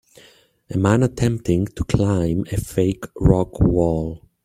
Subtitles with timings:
[0.73, 4.23] A man attemping to climb a fake rock wall.